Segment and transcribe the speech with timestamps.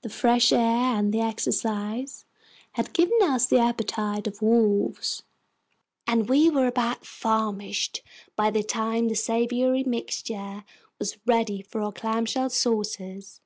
[0.00, 2.24] The fresh air and the exercise
[2.72, 5.22] had given us the appetites of wolves,
[6.06, 8.00] and we were about famished
[8.36, 10.64] by the time the savory mixture
[10.98, 13.42] was ready for our clamshell saucers.